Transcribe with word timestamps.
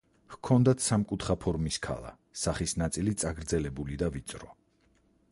ჰქონდათ 0.35 0.79
სამკუთხა 0.83 1.35
ფორმის 1.43 1.77
ქალა, 1.87 2.13
სახის 2.43 2.73
ნაწილი 2.83 3.13
წაგრძელებული 3.25 3.99
და 4.05 4.09
ვიწრო. 4.17 4.49